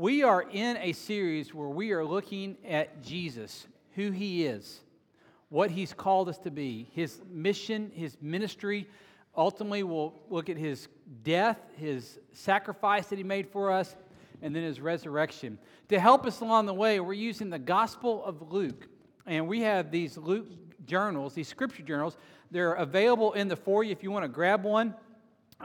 [0.00, 3.66] We are in a series where we are looking at Jesus,
[3.96, 4.80] who he is,
[5.50, 8.88] what he's called us to be, his mission, his ministry.
[9.36, 10.88] Ultimately, we'll look at his
[11.22, 13.94] death, his sacrifice that he made for us,
[14.40, 15.58] and then his resurrection.
[15.90, 18.88] To help us along the way, we're using the Gospel of Luke.
[19.26, 20.46] And we have these Luke
[20.86, 22.16] journals, these scripture journals.
[22.50, 24.94] They're available in the foyer if you want to grab one.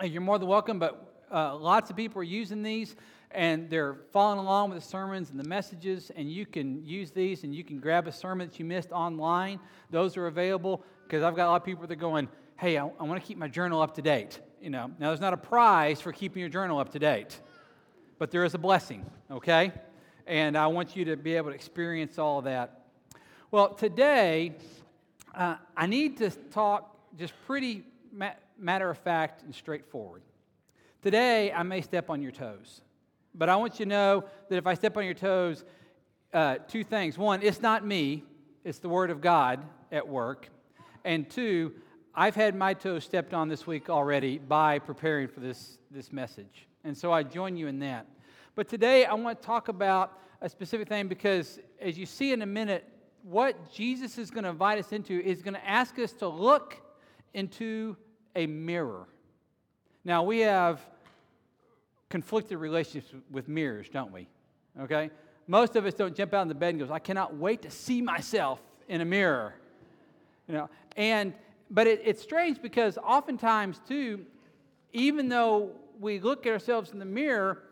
[0.03, 2.97] You're more than welcome, but uh, lots of people are using these
[3.31, 7.43] and they're following along with the sermons and the messages, and you can use these
[7.43, 9.59] and you can grab a sermon that you missed online.
[9.89, 12.27] Those are available because I've got a lot of people that are going,
[12.57, 14.39] hey, I, I want to keep my journal up to date.
[14.61, 17.39] You know, now there's not a prize for keeping your journal up to date,
[18.17, 19.71] but there is a blessing, okay?
[20.25, 22.85] And I want you to be able to experience all that.
[23.51, 24.55] Well, today,
[25.35, 30.23] uh, I need to talk just pretty ma- matter of fact and straightforward.
[31.01, 32.81] Today, I may step on your toes.
[33.37, 35.65] But I want you to know that if I step on your toes,
[36.33, 37.17] uh, two things.
[37.17, 38.23] One, it's not me,
[38.63, 40.49] it's the Word of God at work.
[41.03, 41.73] And two,
[42.13, 46.67] I've had my toes stepped on this week already by preparing for this, this message.
[46.83, 48.07] And so I join you in that.
[48.55, 52.41] But today I want to talk about a specific thing because, as you see in
[52.41, 52.87] a minute,
[53.23, 56.81] what Jesus is going to invite us into is going to ask us to look
[57.33, 57.97] into
[58.35, 59.07] a mirror.
[60.03, 60.79] Now, we have
[62.09, 64.27] conflicted relationships with mirrors, don't we?
[64.81, 65.09] Okay?
[65.47, 67.71] Most of us don't jump out of the bed and goes, I cannot wait to
[67.71, 69.55] see myself in a mirror.
[70.47, 71.33] You know, and
[71.71, 74.25] but it, it's strange because oftentimes too,
[74.93, 77.63] even though we look at ourselves in the mirror,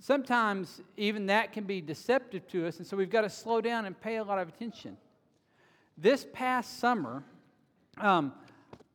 [0.00, 3.86] sometimes even that can be deceptive to us, and so we've got to slow down
[3.86, 4.96] and pay a lot of attention.
[5.96, 7.24] This past summer,
[7.98, 8.32] um,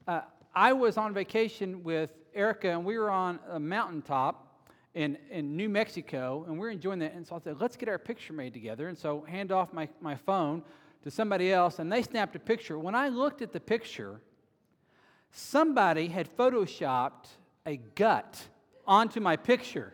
[0.08, 0.22] uh,
[0.56, 4.43] I was on vacation with Erica, and we were on a mountaintop
[4.94, 7.14] in, in New Mexico, and we're enjoying that.
[7.14, 8.88] And so I said, let's get our picture made together.
[8.88, 10.64] And so hand off my, my phone
[11.04, 12.78] to somebody else, and they snapped a picture.
[12.78, 14.22] When I looked at the picture,
[15.32, 17.28] somebody had photoshopped
[17.66, 18.42] a gut
[18.86, 19.94] onto my picture.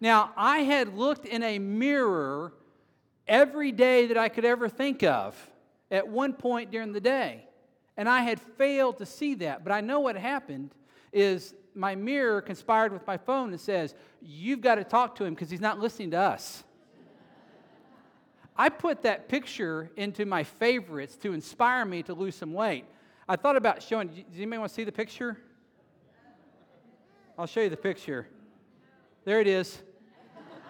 [0.00, 2.52] now, I had looked in a mirror
[3.26, 5.34] every day that I could ever think of
[5.90, 7.44] at one point during the day.
[7.96, 9.64] And I had failed to see that.
[9.64, 10.70] But I know what happened
[11.12, 15.34] is my mirror conspired with my phone and says, You've got to talk to him
[15.34, 16.64] because he's not listening to us.
[18.56, 22.84] I put that picture into my favorites to inspire me to lose some weight.
[23.28, 25.38] I thought about showing, does anybody want to see the picture?
[27.38, 28.26] I'll show you the picture.
[29.24, 29.80] There it is.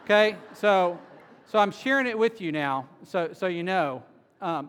[0.04, 0.98] Okay, so,
[1.46, 4.02] so I'm sharing it with you now, so, so you know.
[4.42, 4.68] Um,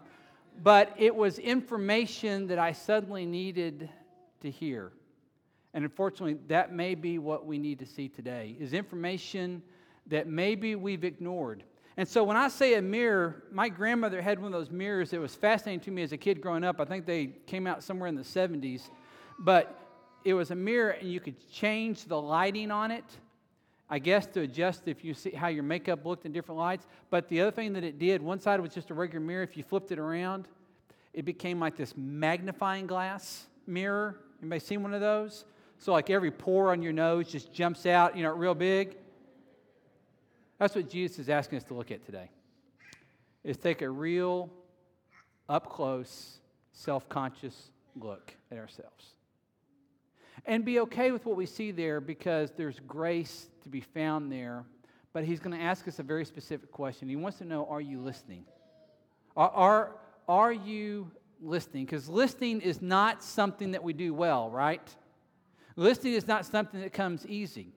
[0.63, 3.89] but it was information that I suddenly needed
[4.41, 4.93] to hear.
[5.73, 9.61] And unfortunately, that may be what we need to see today is information
[10.07, 11.63] that maybe we've ignored.
[11.97, 15.19] And so when I say a mirror, my grandmother had one of those mirrors that
[15.19, 16.79] was fascinating to me as a kid growing up.
[16.79, 18.89] I think they came out somewhere in the 70s.
[19.37, 19.77] But
[20.23, 23.05] it was a mirror and you could change the lighting on it.
[23.89, 26.87] I guess to adjust if you see how your makeup looked in different lights.
[27.09, 29.43] But the other thing that it did, one side was just a regular mirror.
[29.43, 30.47] If you flipped it around,
[31.13, 34.15] it became like this magnifying glass mirror.
[34.41, 35.45] Anybody seen one of those?
[35.79, 38.97] So, like every pore on your nose just jumps out, you know, real big.
[40.57, 42.29] That's what Jesus is asking us to look at today.
[43.45, 44.49] Is take a real,
[45.47, 46.39] up close,
[46.73, 49.13] self conscious look at ourselves.
[50.45, 54.65] And be okay with what we see there because there's grace to be found there.
[55.13, 57.07] But he's going to ask us a very specific question.
[57.07, 58.43] He wants to know Are you listening?
[59.37, 59.95] Are, are,
[60.27, 61.09] are you
[61.41, 61.85] listening?
[61.85, 64.93] Because listening is not something that we do well, right?
[65.75, 67.73] Listening is not something that comes easy.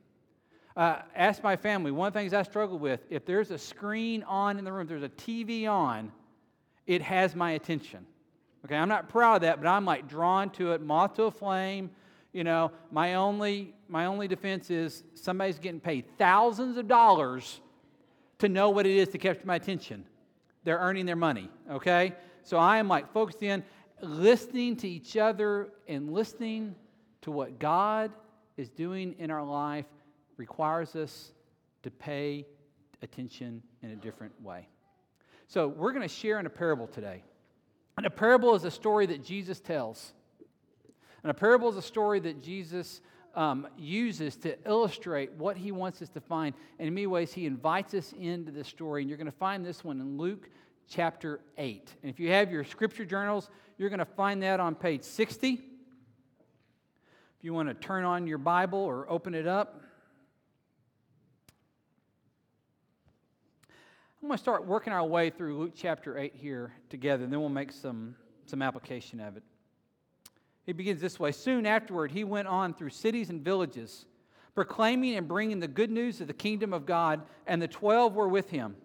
[0.76, 1.90] Uh, ask my family.
[1.90, 4.86] One of the things I struggle with if there's a screen on in the room,
[4.86, 6.10] there's a TV on,
[6.86, 8.06] it has my attention.
[8.64, 11.30] Okay, I'm not proud of that, but I'm like drawn to it, moth to a
[11.30, 11.90] flame.
[12.32, 17.60] You know, my only my only defense is somebody's getting paid thousands of dollars
[18.38, 20.04] to know what it is to capture my attention.
[20.64, 21.50] They're earning their money.
[21.70, 23.62] Okay, so I am like focused in,
[24.00, 26.74] listening to each other and listening
[27.22, 28.12] to what God
[28.56, 29.86] is doing in our life
[30.36, 31.32] requires us
[31.82, 32.46] to pay
[33.02, 34.68] attention in a different way.
[35.48, 37.22] So, we're going to share in a parable today.
[37.96, 40.12] And a parable is a story that Jesus tells.
[41.22, 43.00] And a parable is a story that Jesus
[43.34, 46.54] um, uses to illustrate what he wants us to find.
[46.78, 49.02] And in many ways, he invites us into this story.
[49.02, 50.48] And you're going to find this one in Luke
[50.88, 51.94] chapter 8.
[52.02, 55.60] And if you have your scripture journals, you're going to find that on page 60.
[57.42, 59.80] If you want to turn on your Bible or open it up,
[64.22, 67.40] I'm going to start working our way through Luke chapter 8 here together, and then
[67.40, 68.14] we'll make some,
[68.46, 69.42] some application of it.
[70.66, 74.06] He begins this way Soon afterward, he went on through cities and villages,
[74.54, 78.28] proclaiming and bringing the good news of the kingdom of God, and the twelve were
[78.28, 78.76] with him.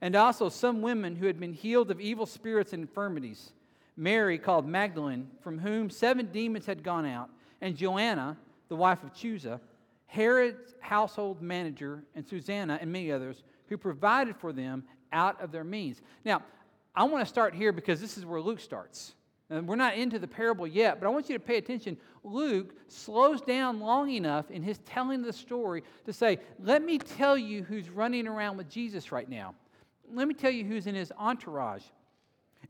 [0.00, 3.50] And also some women who had been healed of evil spirits and infirmities
[3.96, 7.30] Mary, called Magdalene, from whom seven demons had gone out,
[7.60, 8.36] and Joanna,
[8.68, 9.60] the wife of Chuza,
[10.06, 15.64] Herod's household manager, and Susanna, and many others who provided for them out of their
[15.64, 16.00] means.
[16.24, 16.42] Now,
[16.94, 19.14] I want to start here because this is where Luke starts.
[19.50, 21.96] And we're not into the parable yet, but I want you to pay attention.
[22.22, 27.38] Luke slows down long enough in his telling the story to say, Let me tell
[27.38, 29.54] you who's running around with Jesus right now.
[30.12, 31.82] Let me tell you who's in his entourage.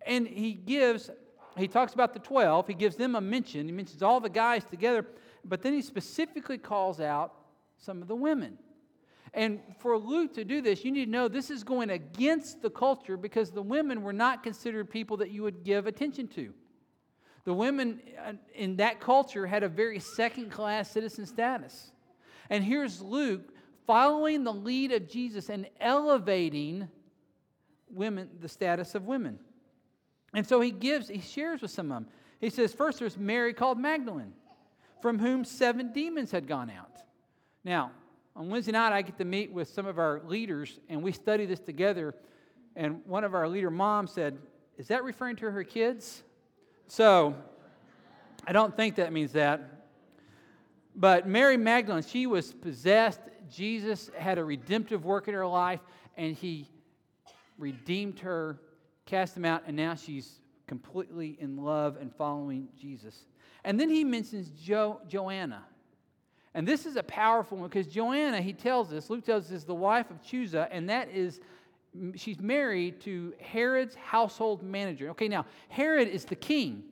[0.07, 1.11] And he gives,
[1.59, 3.67] he talks about the 12, he gives them a mention.
[3.67, 5.07] He mentions all the guys together,
[5.45, 7.35] but then he specifically calls out
[7.79, 8.59] some of the women.
[9.35, 12.71] And for Luke to do this, you need to know this is going against the
[12.71, 16.53] culture because the women were not considered people that you would give attention to.
[17.45, 21.93] The women uh, in that culture had a very second class citizen status.
[22.51, 23.53] And here's Luke
[23.87, 26.89] following the lead of Jesus and elevating
[27.91, 29.39] women, the status of women.
[30.35, 32.07] And so he gives, he shares with some of them.
[32.41, 34.33] He says, first there's Mary called Magdalene,
[35.01, 37.03] from whom seven demons had gone out.
[37.65, 37.91] Now,
[38.37, 41.45] on Wednesday night, I get to meet with some of our leaders, and we study
[41.45, 42.15] this together.
[42.77, 44.39] And one of our leader moms said,
[44.77, 46.23] Is that referring to her kids?
[46.87, 47.35] So,
[48.47, 49.79] I don't think that means that.
[50.95, 53.21] But Mary Magdalene, she was possessed.
[53.51, 55.81] Jesus had a redemptive work in her life,
[56.17, 56.69] and he
[57.59, 58.61] redeemed her,
[59.09, 63.25] cast them out, and now she's completely in love and following Jesus.
[63.65, 65.65] And then he mentions jo- Joanna.
[66.55, 69.65] And this is a powerful one because Joanna, he tells us, Luke tells us, is
[69.65, 71.41] the wife of Chuza, and that is,
[72.15, 75.09] she's married to Herod's household manager.
[75.11, 76.85] Okay, now, Herod is the king.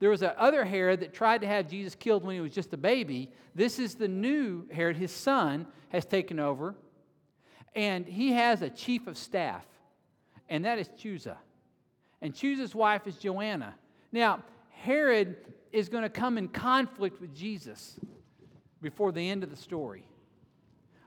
[0.00, 2.72] There was a other Herod that tried to have Jesus killed when he was just
[2.72, 3.30] a baby.
[3.54, 4.96] This is the new Herod.
[4.96, 6.74] His son has taken over,
[7.76, 9.66] and he has a chief of staff,
[10.48, 11.36] and that is Chuza.
[12.22, 13.74] And Chuza's wife is Joanna.
[14.12, 15.36] Now, Herod
[15.72, 17.98] is going to come in conflict with Jesus
[18.82, 20.04] before the end of the story.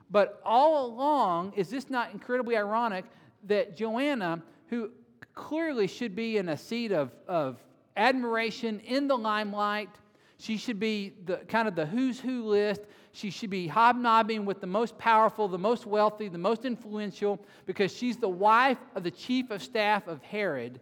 [0.10, 3.06] But all along, is this not incredibly ironic
[3.46, 4.92] that Joanna, who
[5.34, 7.58] clearly should be in a seat of, of
[7.98, 9.90] admiration in the limelight,
[10.38, 12.82] she should be the kind of the who's who list.
[13.12, 17.96] She should be hobnobbing with the most powerful, the most wealthy, the most influential, because
[17.96, 20.80] she's the wife of the chief of staff of Herod.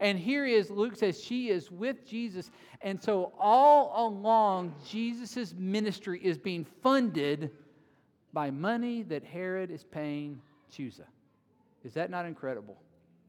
[0.00, 2.50] And here is, Luke says, she is with Jesus.
[2.80, 7.50] And so all along, Jesus' ministry is being funded
[8.32, 10.40] by money that Herod is paying
[10.72, 11.04] Chuza.
[11.84, 12.76] Is that not incredible?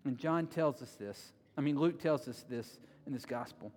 [0.05, 1.33] And John tells us this.
[1.57, 3.71] I mean, Luke tells us this in this gospel.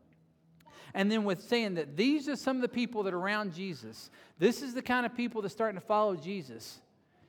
[0.95, 4.11] And then with saying that these are some of the people that are around Jesus,
[4.39, 6.81] this is the kind of people that are starting to follow Jesus,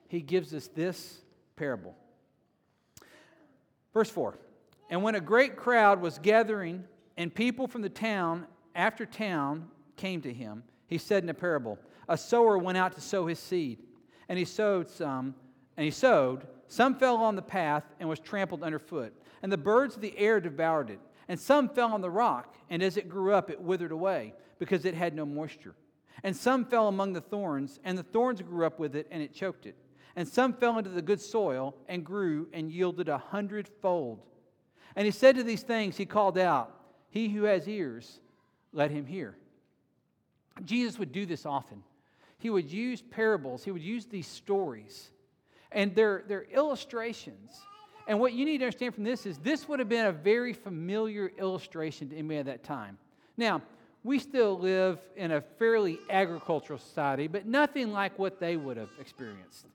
[0.08, 1.22] he gives us this
[1.56, 1.96] parable.
[3.94, 4.38] Verse 4
[4.90, 6.84] and when a great crowd was gathering,
[7.18, 11.78] and people from the town after town came to him, he said in a parable
[12.08, 13.80] A sower went out to sow his seed,
[14.30, 15.36] and he sowed some,
[15.76, 16.48] and he sowed.
[16.70, 20.40] Some fell on the path and was trampled underfoot, and the birds of the air
[20.40, 21.00] devoured it.
[21.30, 24.86] And some fell on the rock, and as it grew up, it withered away, because
[24.86, 25.76] it had no moisture.
[26.24, 29.34] And some fell among the thorns, and the thorns grew up with it, and it
[29.34, 29.76] choked it.
[30.16, 34.22] And some fell into the good soil, and grew, and yielded a hundredfold.
[34.98, 36.74] And he said to these things, he called out,
[37.10, 38.20] He who has ears,
[38.74, 39.38] let him hear.
[40.66, 41.84] Jesus would do this often.
[42.40, 45.12] He would use parables, he would use these stories,
[45.72, 47.62] and they're, they're illustrations.
[48.08, 50.54] And what you need to understand from this is this would have been a very
[50.54, 52.98] familiar illustration to anybody at that time.
[53.38, 53.62] Now,
[54.04, 58.90] we still live in a fairly agricultural society, but nothing like what they would have
[59.00, 59.68] experienced.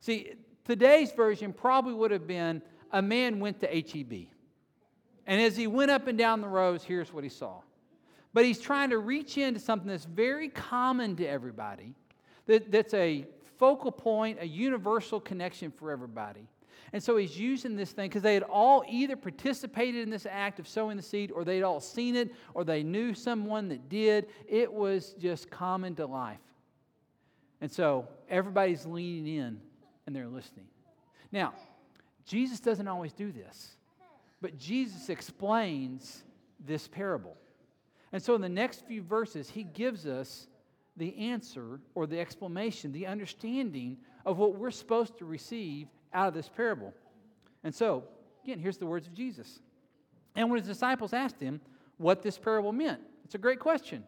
[0.00, 0.32] See,
[0.64, 4.28] today's version probably would have been a man went to HEB.
[5.26, 7.60] And as he went up and down the rows, here's what he saw.
[8.32, 11.94] But he's trying to reach into something that's very common to everybody,
[12.46, 13.26] that, that's a
[13.58, 16.48] focal point, a universal connection for everybody.
[16.92, 20.58] And so he's using this thing because they had all either participated in this act
[20.58, 24.26] of sowing the seed, or they'd all seen it, or they knew someone that did.
[24.48, 26.40] It was just common to life.
[27.60, 29.60] And so everybody's leaning in
[30.06, 30.66] and they're listening.
[31.30, 31.54] Now,
[32.26, 33.76] Jesus doesn't always do this.
[34.42, 36.24] But Jesus explains
[36.60, 37.36] this parable.
[38.12, 40.48] And so in the next few verses, he gives us
[40.96, 43.96] the answer or the explanation, the understanding
[44.26, 46.92] of what we're supposed to receive out of this parable.
[47.64, 48.04] And so,
[48.44, 49.60] again, here's the words of Jesus.
[50.34, 51.60] And when his disciples asked him
[51.96, 54.02] what this parable meant, it's a great question.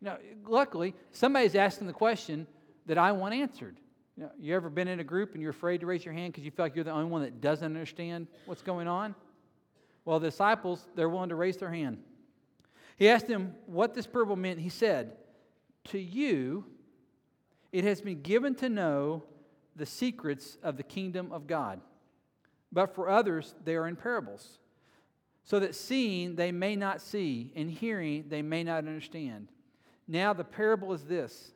[0.00, 2.46] Now, luckily, somebody's asking the question
[2.86, 3.76] that I want answered.
[4.16, 6.32] You, know, you ever been in a group and you're afraid to raise your hand
[6.32, 9.14] because you feel like you're the only one that doesn't understand what's going on?
[10.08, 11.98] Well, the disciples, they're willing to raise their hand.
[12.96, 14.58] He asked them what this parable meant.
[14.58, 15.12] He said,
[15.88, 16.64] To you,
[17.72, 19.22] it has been given to know
[19.76, 21.82] the secrets of the kingdom of God,
[22.72, 24.60] but for others, they are in parables,
[25.44, 29.48] so that seeing they may not see, and hearing they may not understand.
[30.06, 31.52] Now, the parable is this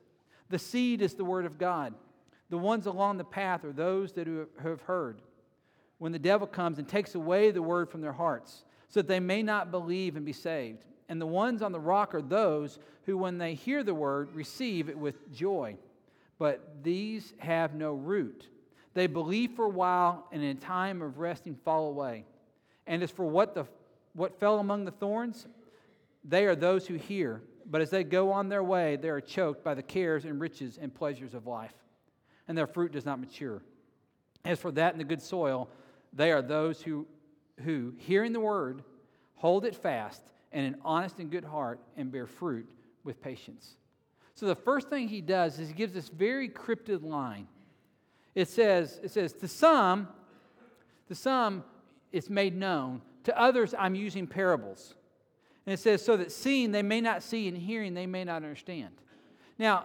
[0.50, 1.94] the seed is the word of God.
[2.50, 4.26] The ones along the path are those that
[4.62, 5.22] have heard.
[6.02, 9.20] When the devil comes and takes away the word from their hearts, so that they
[9.20, 10.84] may not believe and be saved.
[11.08, 14.88] And the ones on the rock are those who, when they hear the word, receive
[14.88, 15.76] it with joy.
[16.38, 18.48] But these have no root.
[18.94, 22.24] They believe for a while, and in a time of resting fall away.
[22.88, 23.66] And as for what, the,
[24.12, 25.46] what fell among the thorns,
[26.24, 29.62] they are those who hear, but as they go on their way, they are choked
[29.62, 31.74] by the cares and riches and pleasures of life
[32.48, 33.62] and their fruit does not mature.
[34.44, 35.68] As for that in the good soil,
[36.12, 37.06] they are those who,
[37.64, 38.82] who hearing the word,
[39.36, 42.70] hold it fast and an honest and good heart, and bear fruit
[43.04, 43.76] with patience.
[44.34, 47.48] So the first thing he does is he gives this very cryptic line.
[48.34, 50.08] It says, it says, to some,
[51.08, 51.64] to some
[52.12, 53.00] it's made known.
[53.24, 54.94] To others, I'm using parables.
[55.66, 58.36] And it says, so that seeing they may not see and hearing they may not
[58.36, 58.94] understand.
[59.58, 59.84] Now,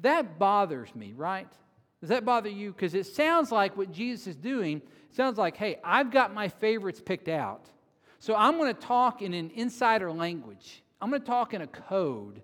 [0.00, 1.52] that bothers me, right?
[2.00, 2.72] Does that bother you?
[2.72, 7.00] Because it sounds like what Jesus is doing sounds like, hey, I've got my favorites
[7.04, 7.70] picked out.
[8.18, 10.82] So I'm going to talk in an insider language.
[11.00, 12.42] I'm going to talk in a code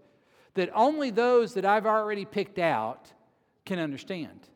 [0.55, 3.11] that only those that I've already picked out
[3.65, 4.49] can understand.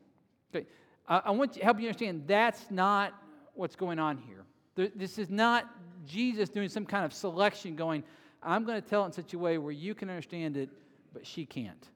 [0.55, 0.67] Okay.
[1.09, 3.15] I, I want to help you understand that's not
[3.55, 4.45] what's going on here.
[4.95, 5.71] This is not
[6.07, 8.05] Jesus doing some kind of selection going,
[8.43, 10.69] I'm going to tell it in such a way where you can understand it,
[11.15, 11.89] but she can't.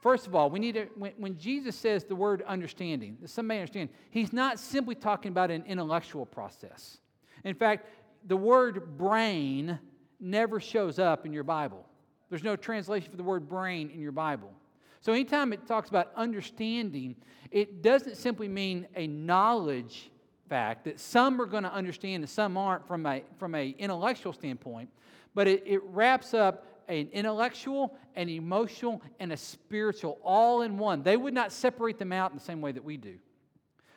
[0.00, 3.60] First of all, we need to, when, when Jesus says the word understanding, that may
[3.60, 6.98] understand, he's not simply talking about an intellectual process.
[7.44, 7.86] In fact,
[8.26, 9.78] the word brain
[10.20, 11.84] never shows up in your Bible.
[12.30, 14.52] There's no translation for the word brain in your Bible.
[15.00, 17.16] So anytime it talks about understanding,
[17.50, 20.10] it doesn't simply mean a knowledge
[20.48, 24.32] fact that some are going to understand and some aren't from a from a intellectual
[24.32, 24.88] standpoint,
[25.34, 31.02] but it, it wraps up an intellectual, an emotional, and a spiritual all in one.
[31.02, 33.18] They would not separate them out in the same way that we do.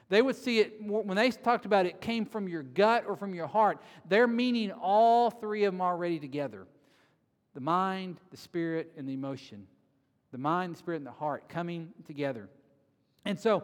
[0.09, 3.33] They would see it when they talked about it came from your gut or from
[3.33, 3.81] your heart.
[4.09, 6.67] They're meaning all three of them already together
[7.53, 9.67] the mind, the spirit, and the emotion.
[10.31, 12.49] The mind, the spirit, and the heart coming together.
[13.25, 13.63] And so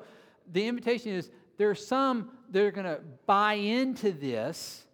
[0.52, 4.86] the invitation is there are some that are going to buy into this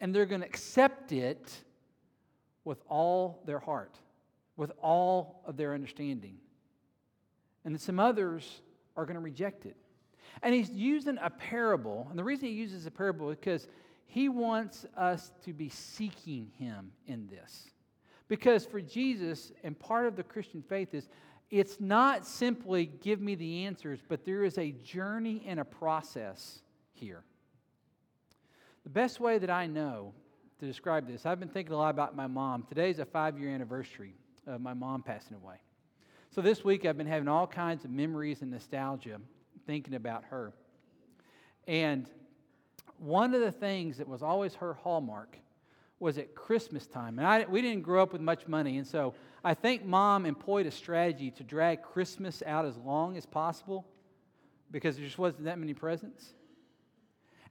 [0.00, 1.52] and they're going to accept it
[2.64, 3.98] with all their heart,
[4.56, 6.36] with all of their understanding.
[7.64, 8.62] And some others
[8.96, 9.76] are going to reject it.
[10.42, 12.06] And he's using a parable.
[12.10, 13.68] And the reason he uses a parable is because
[14.06, 17.70] he wants us to be seeking him in this.
[18.28, 21.08] Because for Jesus, and part of the Christian faith is,
[21.50, 26.62] it's not simply give me the answers, but there is a journey and a process
[26.92, 27.24] here.
[28.84, 30.14] The best way that I know
[30.60, 31.24] to describe this.
[31.24, 32.64] I've been thinking a lot about my mom.
[32.68, 34.12] Today's a five year anniversary
[34.46, 35.56] of my mom passing away.
[36.30, 39.20] So this week I've been having all kinds of memories and nostalgia
[39.66, 40.52] thinking about her.
[41.66, 42.06] And
[42.98, 45.38] one of the things that was always her hallmark
[45.98, 47.18] was at Christmas time.
[47.18, 48.76] And I, we didn't grow up with much money.
[48.76, 53.24] And so I think mom employed a strategy to drag Christmas out as long as
[53.24, 53.86] possible
[54.70, 56.34] because there just wasn't that many presents.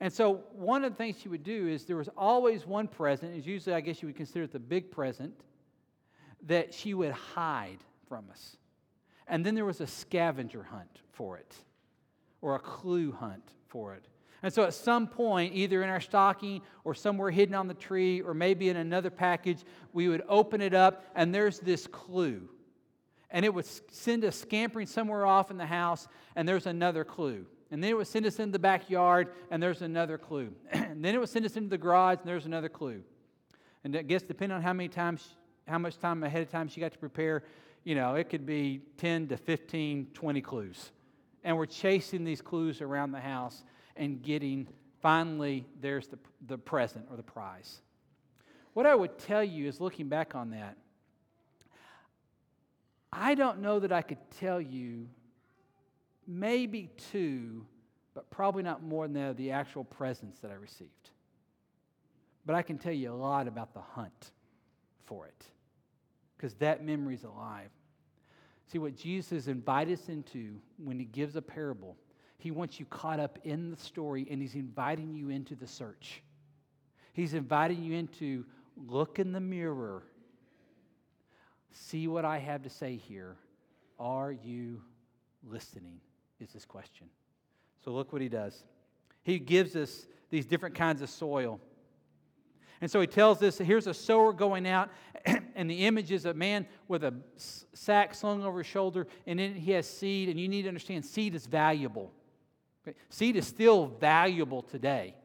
[0.02, 3.36] And so one of the things she would do is there was always one present,
[3.36, 5.34] is usually I guess you would consider it the big present,
[6.48, 8.56] that she would hide from us.
[9.28, 11.56] And then there was a scavenger hunt for it,
[12.42, 14.06] or a clue hunt for it.
[14.42, 18.22] And so at some point, either in our stocking or somewhere hidden on the tree
[18.22, 22.48] or maybe in another package, we would open it up and there's this clue.
[23.32, 27.46] And it would send us scampering somewhere off in the house, and there's another clue.
[27.72, 30.52] And then it would send us into the backyard, and there's another clue.
[30.72, 33.02] and then it would send us into the garage, and there's another clue.
[33.84, 35.36] And I guess depending on how many times,
[35.68, 37.44] how much time ahead of time she got to prepare,
[37.84, 40.92] you know, it could be 10 to 15, 20 clues.
[41.44, 43.64] And we're chasing these clues around the house
[43.96, 44.68] and getting,
[45.02, 47.82] finally, there's the, the present or the prize.
[48.74, 50.76] What I would tell you is looking back on that,
[53.12, 55.08] I don't know that I could tell you
[56.30, 57.66] maybe two,
[58.14, 61.10] but probably not more than that, the actual presents that I received.
[62.46, 64.32] But I can tell you a lot about the hunt
[65.06, 65.46] for it
[66.38, 67.70] because that memory is alive.
[68.72, 71.98] See, what Jesus invites us into when he gives a parable,
[72.38, 76.22] he wants you caught up in the story and he's inviting you into the search.
[77.14, 78.46] He's inviting you into
[78.78, 80.04] look in the mirror,
[81.72, 83.36] see what I have to say here.
[84.00, 84.82] Are you
[85.44, 86.00] listening?
[86.40, 87.08] Is this question.
[87.84, 88.64] So look what he does.
[89.24, 91.60] He gives us these different kinds of soil.
[92.82, 94.90] And so he tells us here's a sower going out,
[95.26, 97.14] and the image is a man with a
[97.74, 100.30] sack slung over his shoulder, and it he has seed.
[100.30, 102.14] And you need to understand seed is valuable.
[102.88, 102.98] Okay?
[103.10, 105.16] Seed is still valuable today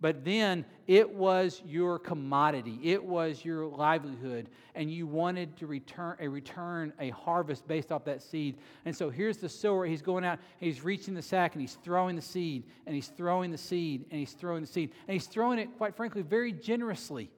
[0.00, 2.78] but then it was your commodity.
[2.82, 4.48] It was your livelihood.
[4.74, 8.56] And you wanted to return a return a harvest based off that seed.
[8.84, 9.84] And so here's the sower.
[9.84, 10.38] He's going out.
[10.58, 14.18] He's reaching the sack and he's throwing the seed and he's throwing the seed and
[14.18, 14.90] he's throwing the seed.
[15.06, 17.30] And he's throwing it quite frankly very generously.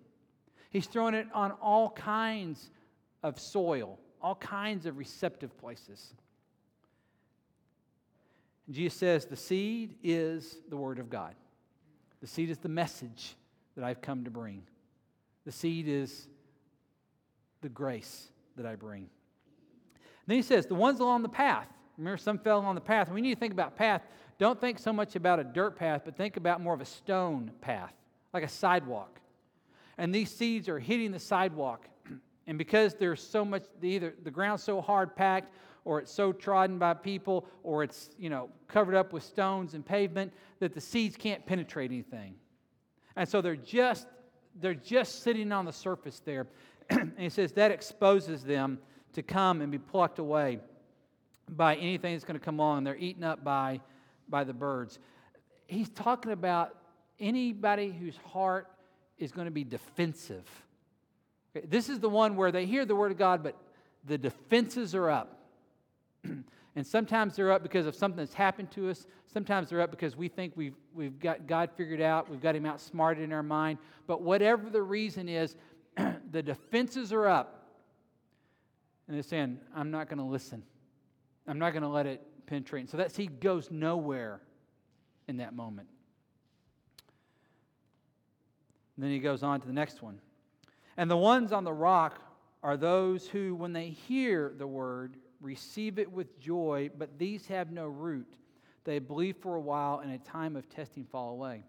[0.71, 2.71] He's throwing it on all kinds
[3.23, 6.15] of soil all kinds of receptive places.
[8.71, 11.35] Jesus says the seed is the word of god
[12.23, 13.35] the seed is the message
[13.77, 14.63] that I've come to bring.
[15.45, 16.29] The seed is
[17.61, 19.09] the grace that I bring.
[20.27, 21.67] Then he says, the ones along the path.
[21.99, 23.11] Remember, some fell along the path.
[23.11, 24.03] We need to think about path.
[24.39, 27.51] Don't think so much about a dirt path, but think about more of a stone
[27.61, 27.93] path,
[28.33, 29.21] like a sidewalk.
[29.99, 31.89] And these seeds are hitting the sidewalk.
[32.49, 36.79] And because there's so much, either the ground's so hard packed, or it's so trodden
[36.79, 41.17] by people, or it's you know covered up with stones and pavement that the seeds
[41.17, 42.35] can't penetrate anything.
[43.17, 44.07] And so they're just
[44.61, 46.47] they're just sitting on the surface there.
[46.91, 48.79] and he says that exposes them
[49.15, 50.59] to come and be plucked away
[51.49, 52.85] by anything that's going to come along.
[52.85, 53.81] They're eaten up by,
[54.29, 54.99] by the birds.
[55.67, 56.77] He's talking about
[57.21, 58.69] anybody whose heart
[59.19, 60.49] is going to be defensive.
[61.65, 63.57] This is the one where they hear the word of God, but
[64.05, 65.39] the defenses are up.
[66.77, 69.07] and sometimes they're up because of something that's happened to us.
[69.33, 72.67] Sometimes they're up because we think we've, we've got God figured out, we've got Him
[72.67, 73.79] outsmarted in our mind.
[74.07, 75.57] But whatever the reason is,
[76.31, 77.59] the defenses are up.
[79.09, 80.63] And they're saying, I'm not going to listen.
[81.47, 82.81] I'm not going to let it penetrate.
[82.83, 84.41] And so that seed goes nowhere
[85.29, 85.89] in that moment.
[88.97, 90.21] And then he goes on to the next one.
[90.97, 92.21] And the ones on the rock
[92.63, 97.71] are those who, when they hear the word, receive it with joy, but these have
[97.71, 98.27] no root.
[98.85, 101.65] They believe for a while, and a time of testing fall away.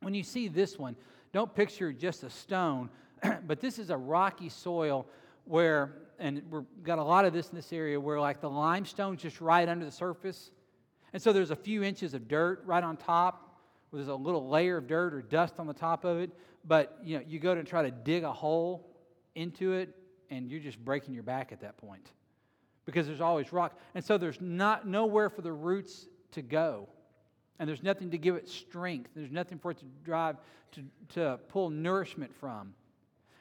[0.00, 0.96] When you see this one,
[1.32, 2.90] don't picture just a stone,
[3.46, 5.06] but this is a rocky soil
[5.44, 9.22] where, and we've got a lot of this in this area, where like the limestone's
[9.22, 10.50] just right under the surface.
[11.12, 13.48] And so there's a few inches of dirt right on top.
[13.90, 16.30] Where there's a little layer of dirt or dust on the top of it.
[16.64, 18.88] But you know, you go to try to dig a hole
[19.34, 19.94] into it,
[20.30, 22.10] and you're just breaking your back at that point
[22.84, 23.78] because there's always rock.
[23.94, 26.88] And so there's not nowhere for the roots to go.
[27.58, 29.10] And there's nothing to give it strength.
[29.14, 30.36] There's nothing for it to drive,
[30.72, 30.82] to,
[31.14, 32.74] to pull nourishment from.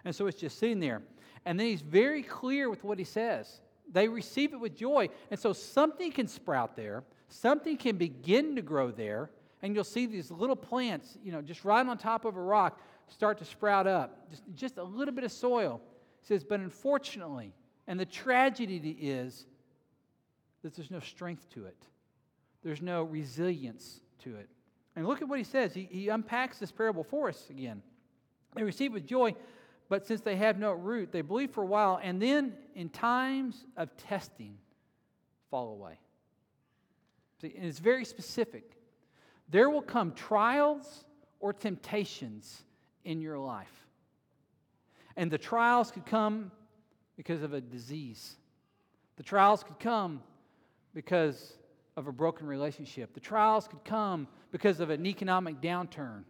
[0.05, 1.01] And so it's just sitting there.
[1.45, 3.61] And then he's very clear with what he says.
[3.91, 5.09] They receive it with joy.
[5.31, 9.31] And so something can sprout there, something can begin to grow there.
[9.63, 12.79] And you'll see these little plants, you know, just right on top of a rock
[13.07, 14.29] start to sprout up.
[14.29, 15.81] Just, just a little bit of soil.
[16.21, 17.53] He says, but unfortunately,
[17.87, 19.45] and the tragedy is
[20.63, 21.77] that there's no strength to it,
[22.63, 24.49] there's no resilience to it.
[24.95, 25.73] And look at what he says.
[25.73, 27.81] He, he unpacks this parable for us again.
[28.55, 29.35] They receive with joy,
[29.87, 33.65] but since they have no root, they believe for a while, and then in times
[33.77, 34.57] of testing,
[35.49, 35.97] fall away.
[37.41, 38.77] See, and it's very specific.
[39.49, 41.05] There will come trials
[41.39, 42.63] or temptations
[43.03, 43.87] in your life.
[45.17, 46.51] And the trials could come
[47.21, 48.35] because of a disease.
[49.17, 50.23] The trials could come
[50.95, 51.53] because
[51.95, 53.13] of a broken relationship.
[53.13, 56.23] The trials could come because of an economic downturn.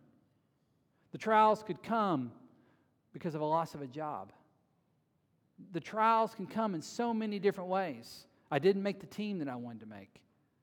[1.14, 2.34] The trials could come
[3.14, 4.34] because of a loss of a job.
[5.72, 8.26] The trials can come in so many different ways.
[8.52, 10.20] I didn't make the team that I wanted to make.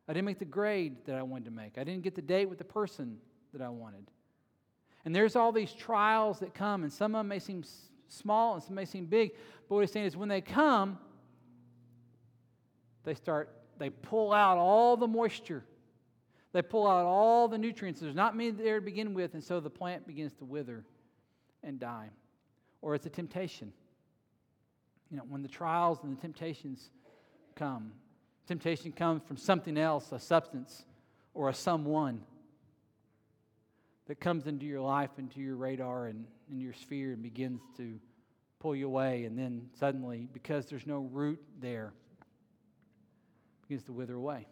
[0.09, 1.79] I didn't make the grade that I wanted to make.
[1.79, 3.17] I didn't get the date with the person
[3.55, 4.11] that I wanted.
[5.07, 7.65] And there's all these trials that come, and some of them may seem
[8.09, 9.33] small and some may seem big.
[9.69, 10.99] But what he's saying is when they come,
[13.05, 15.65] they start, they pull out all the moisture.
[16.53, 18.01] They pull out all the nutrients.
[18.01, 20.85] There's not many there to begin with, and so the plant begins to wither
[21.63, 22.09] and die.
[22.81, 23.73] Or it's a temptation.
[25.11, 26.91] You know, when the trials and the temptations
[27.55, 27.93] come,
[28.49, 30.87] Temptation comes from something else, a substance
[31.35, 32.23] or a someone
[34.09, 38.01] that comes into your life, into your radar and in your sphere and begins to
[38.59, 39.25] pull you away.
[39.25, 41.93] And then suddenly, because there's no root there,
[43.63, 44.47] begins to wither away.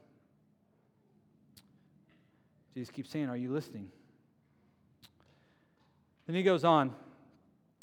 [2.74, 3.90] Jesus keeps saying, Are you listening?
[6.26, 6.92] Then he goes on.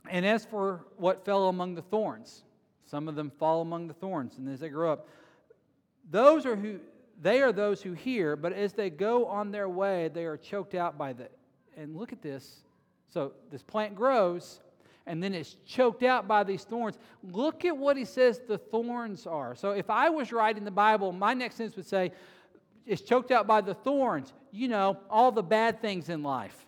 [0.09, 2.43] And as for what fell among the thorns,
[2.85, 5.07] some of them fall among the thorns, and as they grow up,
[6.11, 6.79] those are who
[7.21, 10.75] they are those who hear, but as they go on their way, they are choked
[10.75, 11.29] out by the.
[11.77, 12.61] And look at this.
[13.09, 14.59] So this plant grows,
[15.05, 16.97] and then it's choked out by these thorns.
[17.23, 19.55] Look at what he says the thorns are.
[19.55, 22.11] So if I was writing the Bible, my next sentence would say,
[22.85, 24.33] it's choked out by the thorns.
[24.51, 26.65] You know, all the bad things in life.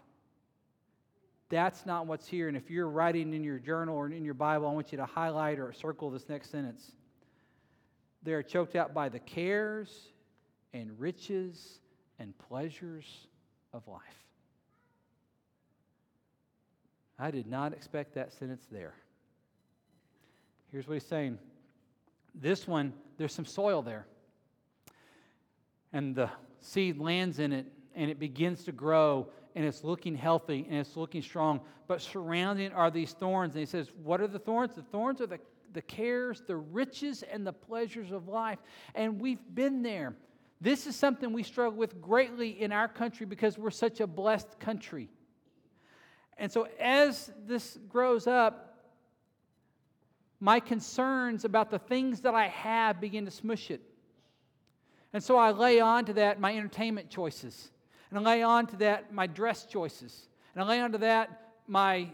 [1.49, 2.47] That's not what's here.
[2.47, 5.05] And if you're writing in your journal or in your Bible, I want you to
[5.05, 6.93] highlight or circle this next sentence.
[8.23, 10.11] They are choked out by the cares
[10.73, 11.79] and riches
[12.17, 13.27] and pleasures
[13.73, 14.24] of life.
[17.17, 18.93] I did not expect that sentence there.
[20.71, 21.39] Here's what he's saying
[22.34, 24.06] this one, there's some soil there.
[25.93, 30.65] And the seed lands in it and it begins to grow and it's looking healthy
[30.69, 31.62] and it's looking strong.
[31.88, 33.54] But surrounding are these thorns.
[33.56, 34.75] And he says, What are the thorns?
[34.75, 35.39] The thorns are the,
[35.71, 38.60] the cares, the riches, and the pleasures of life.
[38.95, 40.15] And we've been there.
[40.60, 44.60] This is something we struggle with greatly in our country because we're such a blessed
[44.60, 45.10] country.
[46.38, 48.65] And so as this grows up,
[50.39, 53.82] my concerns about the things that I have begin to smush it.
[55.13, 57.71] And so I lay on to that my entertainment choices.
[58.10, 60.28] And I lay on to that my dress choices.
[60.54, 62.10] And I lay on to that my,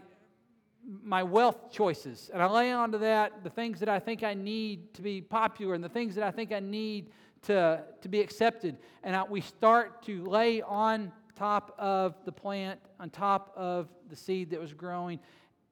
[1.02, 2.30] my wealth choices.
[2.32, 5.20] And I lay on to that the things that I think I need to be
[5.20, 7.10] popular and the things that I think I need
[7.42, 8.76] to, to be accepted.
[9.02, 14.16] And I, we start to lay on top of the plant, on top of the
[14.16, 15.18] seed that was growing,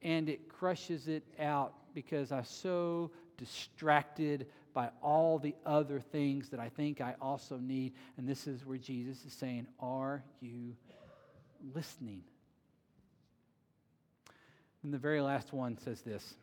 [0.02, 6.60] and it crushes it out because I'm so distracted by all the other things that
[6.60, 7.94] I think I also need.
[8.16, 10.76] And this is where Jesus is saying, Are you
[11.74, 12.22] listening?
[14.82, 16.34] And the very last one says this.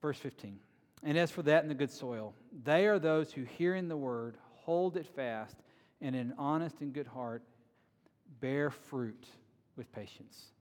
[0.00, 0.58] Verse 15.
[1.02, 2.34] And as for that in the good soil,
[2.64, 5.56] they are those who, hearing the word, hold it fast,
[6.00, 7.42] and in an honest and good heart
[8.40, 9.26] bear fruit
[9.76, 10.52] with patience.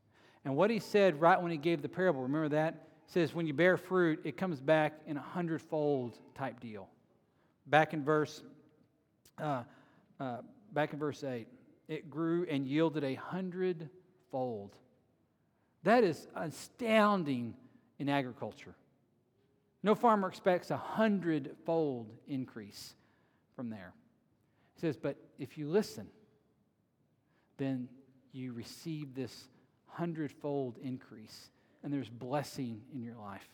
[0.45, 2.87] And what he said right when he gave the parable, remember that?
[3.07, 6.89] says, when you bear fruit, it comes back in a hundredfold type deal.
[7.65, 8.43] Back in verse,
[9.41, 9.63] uh,
[10.19, 10.37] uh,
[10.73, 11.47] back in verse 8,
[11.87, 14.75] it grew and yielded a hundredfold.
[15.83, 17.55] That is astounding
[17.97, 18.75] in agriculture.
[19.87, 22.93] No farmer expects a hundredfold increase
[23.55, 23.93] from there.
[24.75, 26.07] He says, but if you listen,
[27.55, 27.87] then
[28.33, 29.47] you receive this
[29.85, 31.51] hundredfold increase,
[31.83, 33.47] and there's blessing in your life.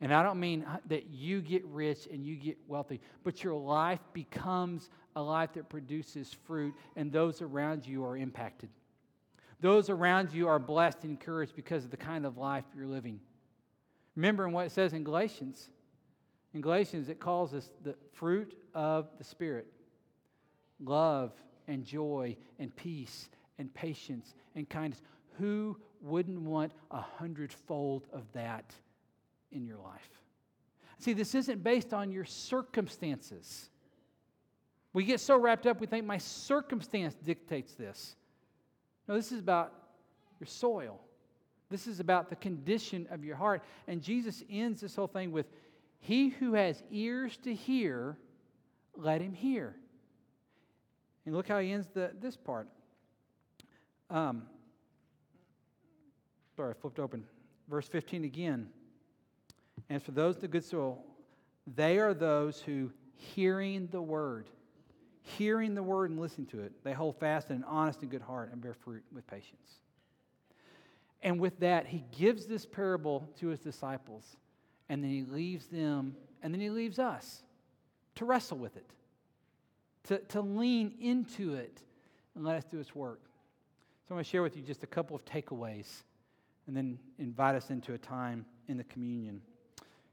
[0.00, 3.54] And I don't mean uh, that you get rich and you get wealthy, but your
[3.54, 8.68] life becomes a life that produces fruit, and those around you are impacted.
[9.60, 13.18] Those around you are blessed and encouraged because of the kind of life you're living.
[14.16, 15.68] Remember what it says in Galatians.
[16.52, 19.66] In Galatians, it calls us the fruit of the Spirit
[20.80, 21.32] love
[21.66, 25.00] and joy and peace and patience and kindness.
[25.38, 28.74] Who wouldn't want a hundredfold of that
[29.52, 30.10] in your life?
[30.98, 33.68] See, this isn't based on your circumstances.
[34.92, 38.16] We get so wrapped up, we think my circumstance dictates this.
[39.08, 39.72] No, this is about
[40.38, 41.00] your soil.
[41.74, 43.60] This is about the condition of your heart.
[43.88, 45.46] And Jesus ends this whole thing with
[45.98, 48.16] He who has ears to hear,
[48.96, 49.74] let him hear.
[51.26, 52.68] And look how he ends the, this part.
[54.08, 54.44] Um,
[56.54, 57.24] Sorry, I flipped open.
[57.68, 58.68] Verse 15 again.
[59.90, 61.04] And for those the good soil,
[61.74, 64.48] they are those who, hearing the word,
[65.22, 68.22] hearing the word and listening to it, they hold fast in an honest and good
[68.22, 69.80] heart and bear fruit with patience.
[71.24, 74.36] And with that, he gives this parable to his disciples,
[74.88, 77.42] and then he leaves them, and then he leaves us
[78.16, 78.86] to wrestle with it,
[80.04, 81.80] to, to lean into it,
[82.34, 83.20] and let us do its work.
[84.06, 86.02] So I'm going to share with you just a couple of takeaways
[86.66, 89.40] and then invite us into a time in the communion.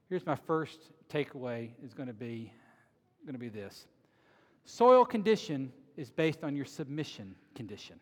[0.10, 2.52] Here's my first takeaway is going to be
[3.26, 3.86] going to be this.
[4.65, 8.00] Soil condition is based on your submission condition.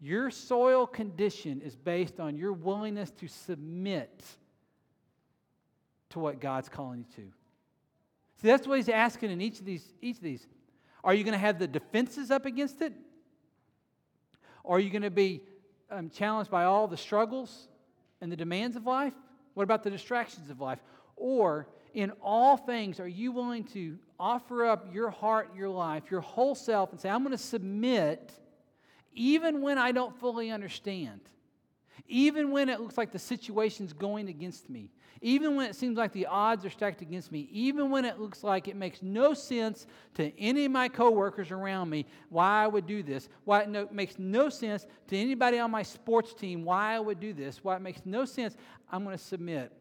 [0.00, 4.24] Your soil condition is based on your willingness to submit
[6.10, 7.32] to what God's calling you to.
[8.42, 9.86] See, that's what he's asking in each of these.
[10.02, 10.46] Each of these.
[11.02, 12.92] Are you going to have the defenses up against it?
[14.64, 15.42] Or are you going to be
[15.90, 17.68] um, challenged by all the struggles
[18.20, 19.14] and the demands of life?
[19.54, 20.80] What about the distractions of life?
[21.14, 26.20] Or in all things, are you willing to offer up your heart, your life, your
[26.20, 28.32] whole self, and say, I'm going to submit
[29.16, 31.20] even when I don't fully understand?
[32.06, 34.90] Even when it looks like the situation's going against me,
[35.22, 38.44] even when it seems like the odds are stacked against me, even when it looks
[38.44, 42.86] like it makes no sense to any of my coworkers around me why I would
[42.86, 46.94] do this, why it no, makes no sense to anybody on my sports team why
[46.94, 48.56] I would do this, why it makes no sense,
[48.92, 49.72] I'm going to submit.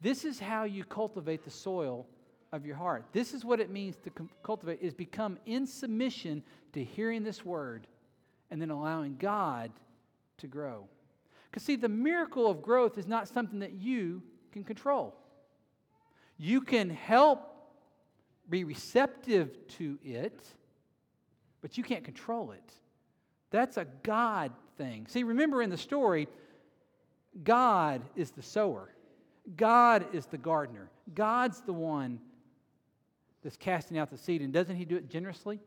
[0.00, 2.06] This is how you cultivate the soil
[2.52, 3.04] of your heart.
[3.12, 4.10] This is what it means to
[4.42, 7.86] cultivate is become in submission to hearing this word
[8.50, 9.70] and then allowing God
[10.38, 10.86] to grow.
[11.50, 15.14] Because, see, the miracle of growth is not something that you can control.
[16.36, 17.50] You can help
[18.50, 20.46] be receptive to it,
[21.62, 22.72] but you can't control it.
[23.50, 25.06] That's a God thing.
[25.08, 26.28] See, remember in the story,
[27.42, 28.90] God is the sower,
[29.56, 32.20] God is the gardener, God's the one
[33.42, 34.42] that's casting out the seed.
[34.42, 35.60] And doesn't He do it generously?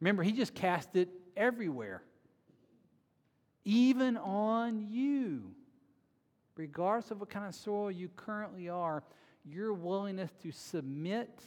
[0.00, 2.02] Remember, He just cast it everywhere
[3.66, 5.42] even on you.
[6.56, 9.02] Regardless of what kind of soil you currently are,
[9.44, 11.40] your willingness to submit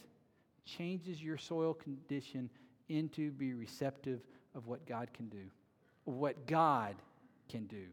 [0.64, 2.48] changes your soil condition
[2.88, 4.20] into be receptive
[4.54, 5.50] of what God can do,
[6.04, 6.94] what God
[7.48, 7.86] can do.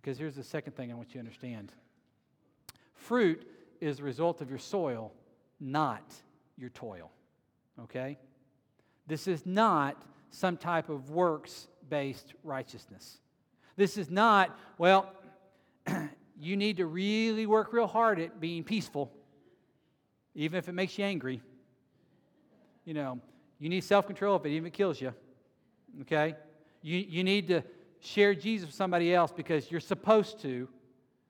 [0.00, 1.72] Because here's the second thing I want you to understand
[2.94, 3.46] fruit
[3.80, 5.12] is the result of your soil,
[5.60, 6.14] not
[6.56, 7.10] your toil.
[7.80, 8.18] Okay?
[9.06, 13.18] This is not some type of works based righteousness.
[13.76, 15.12] This is not, well,
[16.40, 19.12] you need to really work real hard at being peaceful,
[20.34, 21.40] even if it makes you angry.
[22.84, 23.20] You know,
[23.58, 25.14] you need self control if it even kills you.
[26.02, 26.34] Okay?
[26.82, 27.62] You, you need to
[28.00, 30.68] share Jesus with somebody else because you're supposed to.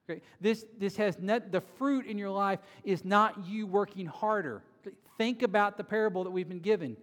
[0.09, 0.21] Okay?
[0.39, 4.63] This, this has not, the fruit in your life is not you working harder.
[5.17, 6.95] Think about the parable that we've been given.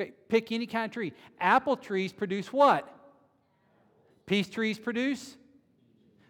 [0.00, 1.12] Okay, pick any kind of tree.
[1.40, 2.88] Apple trees produce what?
[4.26, 5.36] Peace trees produce?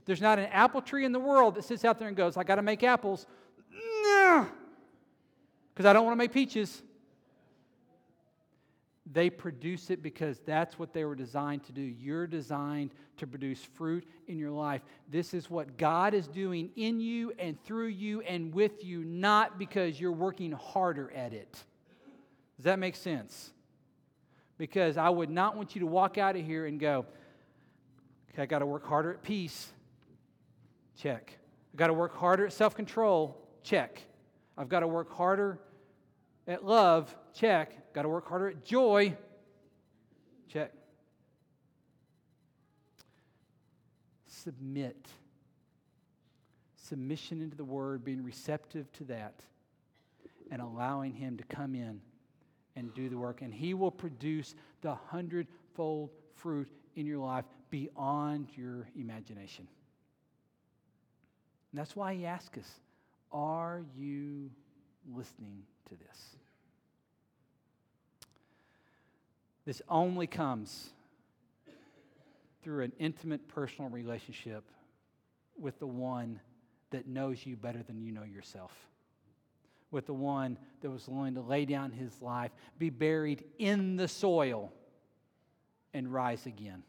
[0.07, 2.45] There's not an apple tree in the world that sits out there and goes, I
[2.45, 3.27] got to make apples.
[5.75, 6.83] Because I don't want to make peaches.
[9.11, 11.83] They produce it because that's what they were designed to do.
[11.83, 14.83] You're designed to produce fruit in your life.
[15.11, 19.59] This is what God is doing in you and through you and with you, not
[19.59, 21.53] because you're working harder at it.
[22.57, 23.51] Does that make sense?
[24.59, 27.07] Because I would not want you to walk out of here and go,
[28.33, 29.69] okay, I got to work harder at peace.
[30.97, 31.39] Check.
[31.73, 33.41] I got to work harder at self control.
[33.63, 34.03] Check.
[34.57, 35.61] I've got to work harder
[36.49, 37.15] at love.
[37.35, 37.95] Check.
[37.95, 39.17] Got to work harder at joy.
[40.53, 40.73] Check.
[44.27, 45.07] Submit.
[46.75, 49.35] Submission into the word, being receptive to that,
[50.51, 52.01] and allowing Him to come in
[52.79, 53.43] and do the work.
[53.43, 59.67] And He will produce the hundredfold fruit in your life beyond your imagination.
[61.73, 62.71] And that's why He asks us
[63.33, 64.51] Are you
[65.13, 66.37] listening to this?
[69.67, 70.91] This only comes
[72.63, 74.65] through an intimate personal relationship
[75.59, 76.41] with the one
[76.91, 78.73] that knows you better than you know yourself
[79.91, 84.09] with the one that was willing to lay down his life, be buried in the
[84.09, 84.73] soil,
[85.95, 86.83] and rise again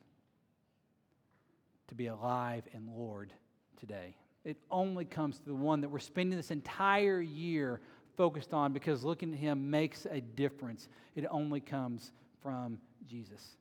[1.88, 3.34] to be alive and Lord
[3.80, 4.16] today.
[4.46, 7.82] It only comes to the one that we're spending this entire year
[8.16, 10.88] focused on because looking at him makes a difference.
[11.16, 13.56] It only comes from Jesus.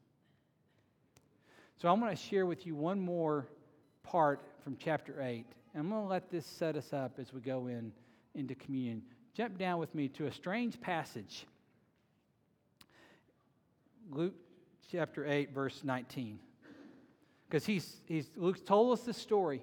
[1.81, 3.47] So I'm going to share with you one more
[4.03, 5.47] part from chapter 8.
[5.75, 7.93] And I'm going to let this set us up as we go in
[8.35, 9.03] into communion.
[9.39, 11.47] Jump down with me to a strange passage.
[14.11, 14.35] Luke
[14.91, 16.41] chapter 8, verse 19.
[17.49, 18.29] Because he's, he's,
[18.67, 19.63] told us this story,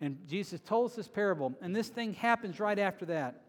[0.00, 3.42] and Jesus told us this parable, and this thing happens right after that.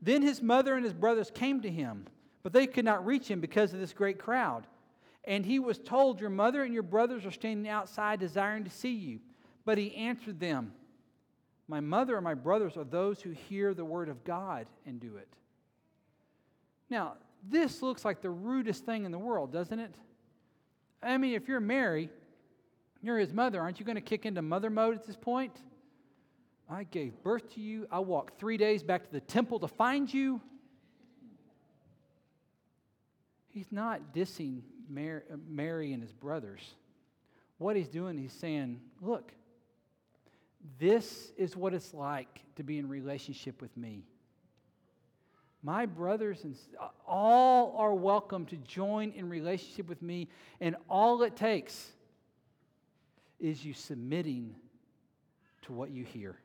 [0.00, 2.06] Then his mother and his brothers came to him,
[2.42, 4.66] but they could not reach him because of this great crowd.
[5.24, 8.94] And he was told, Your mother and your brothers are standing outside desiring to see
[8.94, 9.18] you.
[9.66, 10.72] But he answered them,
[11.70, 15.16] my mother and my brothers are those who hear the word of God and do
[15.16, 15.28] it.
[16.90, 17.14] Now,
[17.48, 19.94] this looks like the rudest thing in the world, doesn't it?
[21.00, 22.10] I mean, if you're Mary,
[23.00, 25.56] you're his mother, aren't you going to kick into mother mode at this point?
[26.68, 27.86] I gave birth to you.
[27.90, 30.40] I walked three days back to the temple to find you.
[33.48, 36.60] He's not dissing Mary and his brothers.
[37.58, 39.32] What he's doing, he's saying, Look,
[40.78, 44.04] this is what it's like to be in relationship with me.
[45.62, 46.56] My brothers and
[47.06, 50.28] all are welcome to join in relationship with me,
[50.60, 51.92] and all it takes
[53.38, 54.54] is you submitting
[55.62, 56.36] to what you hear.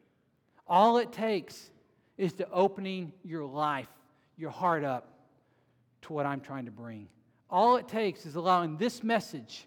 [0.67, 1.69] All it takes
[2.17, 3.87] is to opening your life,
[4.37, 5.09] your heart up
[6.03, 7.07] to what I'm trying to bring.
[7.49, 9.65] All it takes is allowing this message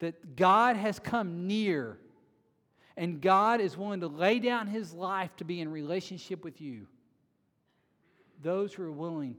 [0.00, 1.98] that God has come near
[3.00, 6.86] and God is willing to lay down his life to be in relationship with you.
[8.42, 9.36] Those who are willing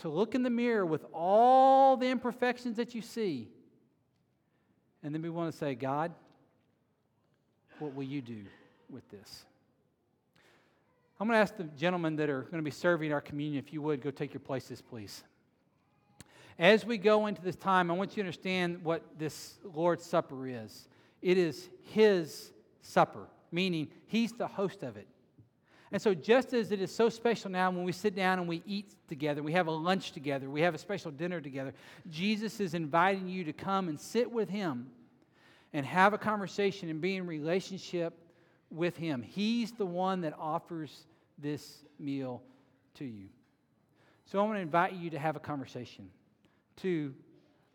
[0.00, 3.48] to look in the mirror with all the imperfections that you see,
[5.02, 6.12] and then we want to say, God,
[7.78, 8.44] what will you do
[8.90, 9.46] with this?
[11.18, 13.72] I'm going to ask the gentlemen that are going to be serving our communion, if
[13.72, 15.24] you would, go take your places, please.
[16.58, 20.46] As we go into this time, I want you to understand what this Lord's Supper
[20.46, 20.88] is.
[21.22, 22.51] It is His
[22.82, 25.08] supper, meaning He's the host of it.
[25.92, 28.62] And so, just as it is so special now when we sit down and we
[28.66, 31.74] eat together, we have a lunch together, we have a special dinner together,
[32.10, 34.90] Jesus is inviting you to come and sit with Him
[35.74, 38.14] and have a conversation and be in relationship
[38.70, 39.22] with Him.
[39.22, 41.06] He's the one that offers
[41.38, 42.42] this meal
[42.94, 43.28] to you.
[44.24, 46.08] So, I want to invite you to have a conversation
[46.76, 47.14] to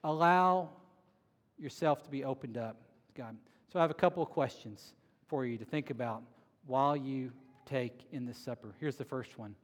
[0.03, 0.69] allow
[1.59, 2.77] yourself to be opened up
[3.15, 3.35] God.
[3.71, 4.93] So I have a couple of questions
[5.27, 6.23] for you to think about
[6.65, 7.31] while you
[7.65, 8.73] take in this supper.
[8.79, 9.55] Here's the first one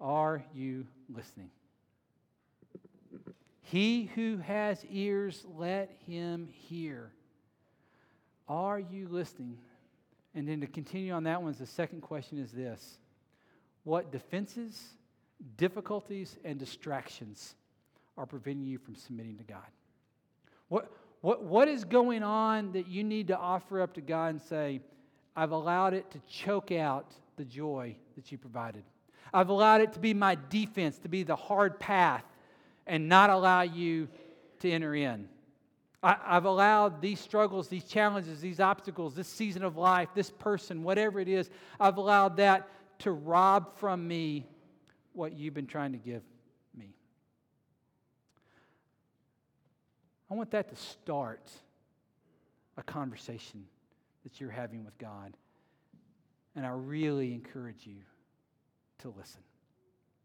[0.00, 1.50] Are you listening?
[3.62, 7.12] He who has ears, let him hear.
[8.48, 9.58] Are you listening?
[10.34, 12.98] And then to continue on that one, the second question is this
[13.84, 14.82] What defenses,
[15.56, 17.54] difficulties, and distractions
[18.18, 19.66] are preventing you from submitting to God?
[20.68, 20.90] What,
[21.22, 24.80] what, what is going on that you need to offer up to God and say,
[25.34, 28.82] I've allowed it to choke out the joy that you provided?
[29.32, 32.24] I've allowed it to be my defense, to be the hard path,
[32.86, 34.08] and not allow you
[34.60, 35.28] to enter in.
[36.02, 40.82] I, have allowed these struggles, these challenges, these obstacles, this season of life, this person,
[40.82, 42.68] whatever it is, I've allowed that
[43.00, 44.44] to rob from me
[45.12, 46.22] what you've been trying to give
[50.32, 51.50] I want that to start
[52.78, 53.66] a conversation
[54.22, 55.36] that you're having with God.
[56.56, 57.98] And I really encourage you
[59.00, 59.42] to listen.